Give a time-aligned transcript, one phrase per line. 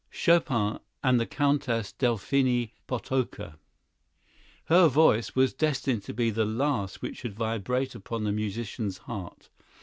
[0.09, 3.59] Chopin and the Countess Delphine Potocka
[4.65, 9.49] "Her voice was destined to be the last which should vibrate upon the musician's heart.